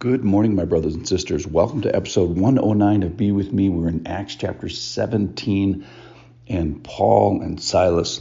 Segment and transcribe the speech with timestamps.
[0.00, 1.46] Good morning, my brothers and sisters.
[1.46, 3.68] Welcome to episode 109 of Be With Me.
[3.68, 5.86] We're in Acts chapter 17,
[6.48, 8.20] and Paul and Silas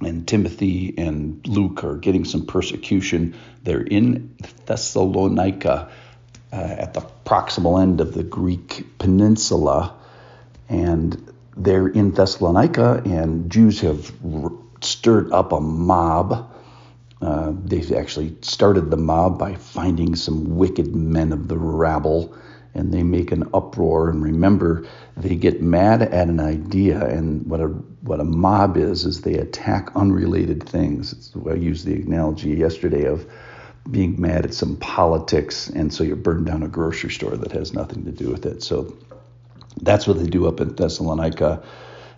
[0.00, 3.34] and Timothy and Luke are getting some persecution.
[3.64, 4.36] They're in
[4.66, 5.90] Thessalonica
[6.52, 9.96] uh, at the proximal end of the Greek peninsula,
[10.68, 14.52] and they're in Thessalonica, and Jews have r-
[14.82, 16.52] stirred up a mob
[17.20, 22.34] uh, they actually started the mob by finding some wicked men of the rabble,
[22.74, 24.08] and they make an uproar.
[24.08, 27.68] And remember, they get mad at an idea, and what a
[28.02, 31.12] what a mob is is they attack unrelated things.
[31.12, 33.26] It's, I used the analogy yesterday of
[33.90, 37.72] being mad at some politics, and so you burn down a grocery store that has
[37.72, 38.62] nothing to do with it.
[38.62, 38.96] So
[39.82, 41.62] that's what they do up in Thessalonica.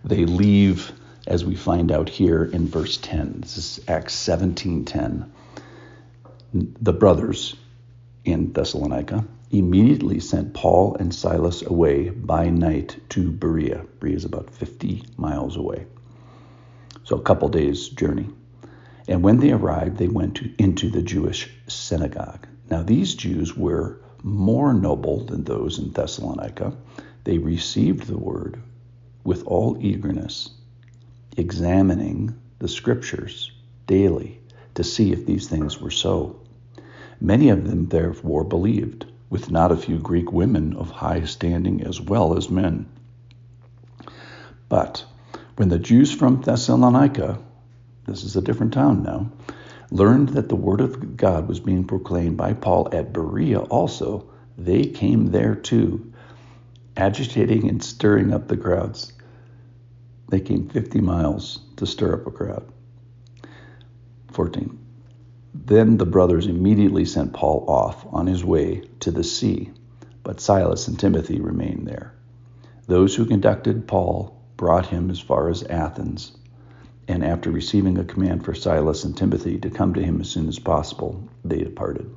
[0.05, 0.93] They leave
[1.27, 3.41] as we find out here in verse 10.
[3.41, 5.31] This is Acts 17:10.
[6.53, 7.57] The brothers
[8.25, 13.85] in Thessalonica immediately sent Paul and Silas away by night to Berea.
[13.99, 15.87] Berea is about 50 miles away.
[17.05, 18.29] So a couple days journey.
[19.09, 22.47] And when they arrived, they went to, into the Jewish synagogue.
[22.71, 26.77] Now these Jews were more noble than those in Thessalonica.
[27.25, 28.61] They received the word
[29.25, 30.51] with all eagerness
[31.41, 33.51] examining the scriptures
[33.87, 34.39] daily
[34.75, 36.39] to see if these things were so.
[37.21, 42.01] Many of them therefore believed, with not a few Greek women of high standing as
[42.01, 42.87] well as men.
[44.69, 45.05] But
[45.57, 47.39] when the Jews from Thessalonica,
[48.07, 49.31] this is a different town now,
[49.91, 54.85] learned that the word of God was being proclaimed by Paul at Berea also, they
[54.85, 56.13] came there too,
[56.97, 59.13] agitating and stirring up the crowds.
[60.31, 62.65] They came 50 miles to stir up a crowd.
[64.33, 64.79] 14.
[65.53, 69.71] Then the brothers immediately sent Paul off on his way to the sea,
[70.23, 72.15] but Silas and Timothy remained there.
[72.87, 76.31] Those who conducted Paul brought him as far as Athens,
[77.09, 80.49] and after receiving a command for Silas and Timothy to come to him as soon
[80.49, 82.09] as possible, they departed.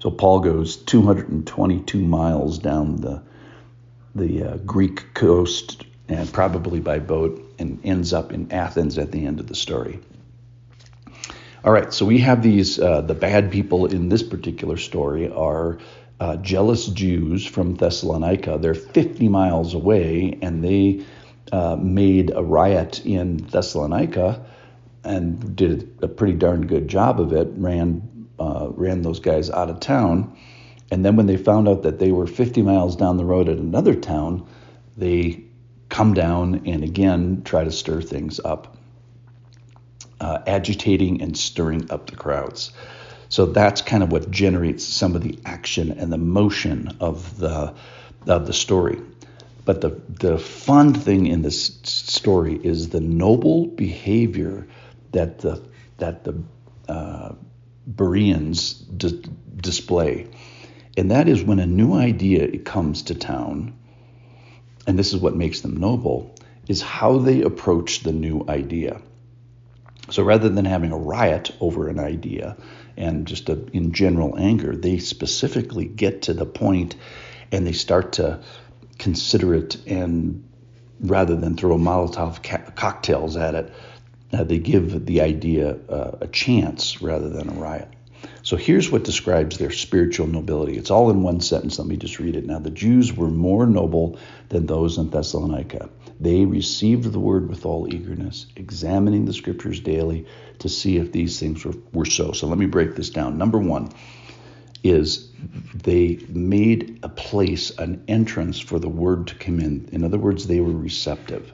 [0.00, 3.22] So Paul goes 222 miles down the
[4.14, 9.26] the uh, Greek coast and probably by boat, and ends up in Athens at the
[9.26, 10.00] end of the story.
[11.64, 15.78] All right, so we have these, uh, the bad people in this particular story are
[16.18, 18.58] uh, jealous Jews from Thessalonica.
[18.60, 21.04] They're 50 miles away, and they
[21.52, 24.44] uh, made a riot in Thessalonica
[25.04, 29.70] and did a pretty darn good job of it, ran, uh, ran those guys out
[29.70, 30.36] of town.
[30.90, 33.58] And then when they found out that they were 50 miles down the road at
[33.58, 34.46] another town,
[34.96, 35.44] they
[35.92, 38.78] come down and again try to stir things up,
[40.20, 42.72] uh, agitating and stirring up the crowds.
[43.28, 47.74] So that's kind of what generates some of the action and the motion of the
[48.26, 49.00] of the story.
[49.66, 54.66] But the the fun thing in this story is the noble behavior
[55.12, 55.62] that the
[55.98, 56.42] that the
[56.88, 57.34] uh,
[57.86, 59.22] Bereans d-
[59.56, 60.26] display,
[60.96, 63.74] and that is when a new idea comes to town
[64.86, 66.34] and this is what makes them noble,
[66.68, 69.00] is how they approach the new idea.
[70.10, 72.56] So rather than having a riot over an idea
[72.96, 76.96] and just a, in general anger, they specifically get to the point
[77.50, 78.40] and they start to
[78.98, 80.48] consider it and
[81.00, 83.72] rather than throw Molotov ca- cocktails at it,
[84.32, 87.88] uh, they give the idea uh, a chance rather than a riot.
[88.42, 90.76] So here's what describes their spiritual nobility.
[90.76, 91.78] It's all in one sentence.
[91.78, 92.46] Let me just read it.
[92.46, 94.18] Now, the Jews were more noble
[94.48, 95.88] than those in Thessalonica.
[96.20, 100.26] They received the word with all eagerness, examining the scriptures daily
[100.60, 102.32] to see if these things were, were so.
[102.32, 103.38] So let me break this down.
[103.38, 103.90] Number one
[104.84, 105.30] is
[105.74, 109.88] they made a place, an entrance for the word to come in.
[109.92, 111.52] In other words, they were receptive.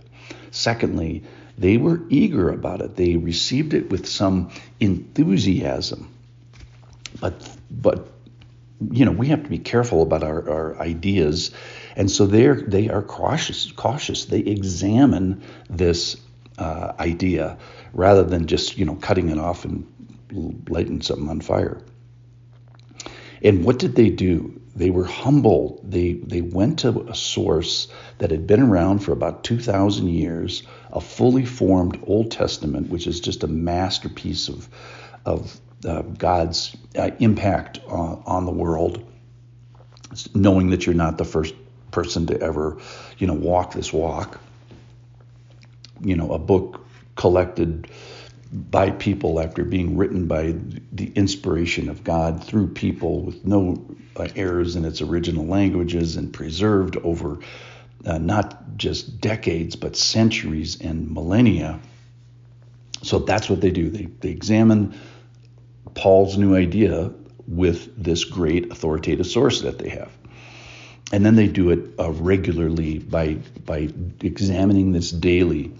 [0.50, 1.22] Secondly,
[1.56, 2.96] they were eager about it.
[2.96, 6.14] They received it with some enthusiasm.
[7.20, 8.12] But but
[8.90, 11.50] you know we have to be careful about our, our ideas,
[11.96, 13.70] and so they're they are cautious.
[13.72, 14.26] Cautious.
[14.26, 16.16] They examine this
[16.58, 17.58] uh, idea
[17.92, 19.86] rather than just you know cutting it off and
[20.68, 21.80] lighting something on fire.
[23.42, 24.60] And what did they do?
[24.74, 25.80] They were humble.
[25.84, 27.88] They they went to a source
[28.18, 30.62] that had been around for about 2,000 years,
[30.92, 34.68] a fully formed Old Testament, which is just a masterpiece of
[35.24, 39.10] of uh, God's uh, impact on, on the world,
[40.34, 41.54] knowing that you're not the first
[41.90, 42.78] person to ever,
[43.18, 44.40] you know, walk this walk.
[46.00, 46.86] You know, a book
[47.16, 47.90] collected
[48.52, 50.54] by people after being written by
[50.92, 53.84] the inspiration of God through people with no
[54.16, 57.38] uh, errors in its original languages and preserved over
[58.06, 61.78] uh, not just decades but centuries and millennia.
[63.02, 63.90] So that's what they do.
[63.90, 64.94] They, they examine
[65.98, 67.12] Paul's new idea
[67.48, 70.12] with this great authoritative source that they have.
[71.10, 73.88] And then they do it uh, regularly by, by
[74.20, 75.72] examining this daily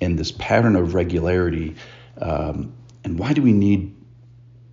[0.00, 1.74] and this pattern of regularity.
[2.20, 3.92] Um, and why do we need,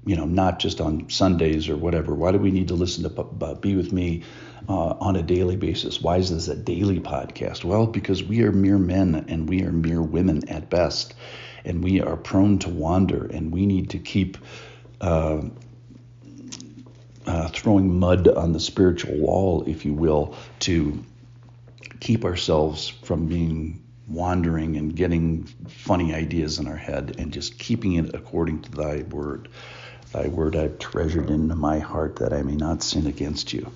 [0.06, 2.14] you know, not just on Sundays or whatever?
[2.14, 4.22] Why do we need to listen to Be With Me
[4.70, 6.02] uh, on a daily basis?
[6.02, 7.64] Why is this a daily podcast?
[7.64, 11.16] Well, because we are mere men and we are mere women at best.
[11.66, 14.38] And we are prone to wander and we need to keep.
[15.04, 15.42] Uh,
[17.26, 21.04] uh, throwing mud on the spiritual wall, if you will, to
[22.00, 27.96] keep ourselves from being wandering and getting funny ideas in our head and just keeping
[27.96, 29.50] it according to thy word.
[30.14, 33.70] Thy word I've treasured in my heart that I may not sin against you.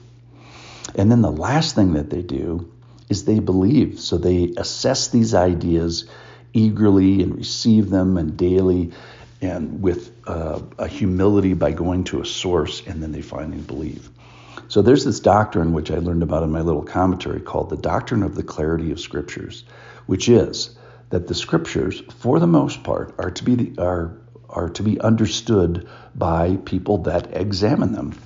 [0.95, 2.71] And then the last thing that they do
[3.09, 3.99] is they believe.
[3.99, 6.05] So they assess these ideas
[6.53, 8.93] eagerly and receive them and daily
[9.41, 14.09] and with uh, a humility by going to a source and then they finally believe.
[14.69, 18.23] So there's this doctrine which I learned about in my little commentary called the doctrine
[18.23, 19.63] of the clarity of scriptures
[20.07, 20.75] which is
[21.09, 24.17] that the scriptures, for the most part, are to be the, are
[24.49, 28.17] are to be understood by people that examine them.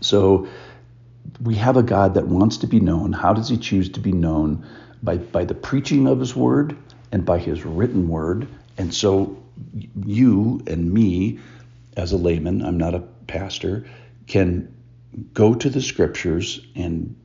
[0.00, 0.48] So
[1.42, 3.12] we have a God that wants to be known.
[3.12, 4.66] How does he choose to be known?
[5.02, 6.76] By by the preaching of his word
[7.12, 8.48] and by his written word.
[8.76, 9.38] And so
[10.06, 11.40] you and me
[11.96, 13.86] as a layman, I'm not a pastor,
[14.26, 14.74] can
[15.34, 17.16] go to the scriptures and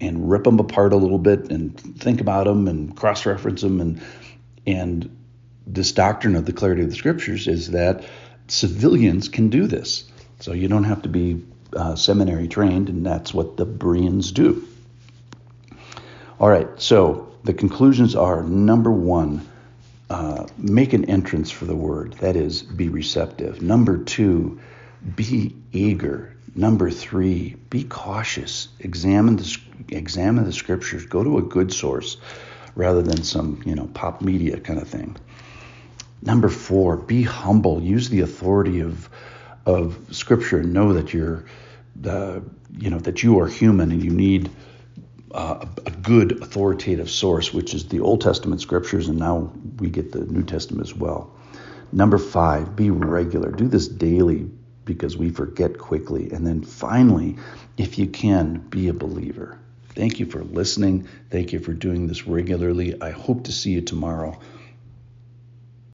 [0.00, 4.02] and rip them apart a little bit and think about them and cross-reference them and
[4.66, 5.16] and
[5.66, 8.04] this doctrine of the clarity of the scriptures is that
[8.48, 10.04] civilians can do this.
[10.40, 11.42] So you don't have to be
[11.74, 14.66] uh, seminary trained, and that's what the Bereans do.
[16.38, 19.46] All right, so the conclusions are number one,
[20.08, 23.62] uh, make an entrance for the word, that is, be receptive.
[23.62, 24.60] Number two,
[25.14, 26.36] be eager.
[26.54, 28.68] Number three, be cautious.
[28.80, 29.58] Examine the,
[29.88, 31.04] examine the scriptures.
[31.06, 32.16] Go to a good source
[32.74, 35.16] rather than some, you know, pop media kind of thing.
[36.22, 37.82] Number four, be humble.
[37.82, 39.08] Use the authority of
[39.66, 41.44] of scripture and know that you're
[41.96, 42.42] the
[42.78, 44.50] you know that you are human and you need
[45.36, 50.20] a good authoritative source, which is the Old Testament scriptures, and now we get the
[50.20, 51.30] New Testament as well.
[51.92, 53.50] Number five, be regular.
[53.50, 54.50] Do this daily
[54.84, 56.30] because we forget quickly.
[56.30, 57.36] And then finally,
[57.76, 59.58] if you can, be a believer.
[59.90, 61.08] Thank you for listening.
[61.30, 63.00] Thank you for doing this regularly.
[63.00, 64.38] I hope to see you tomorrow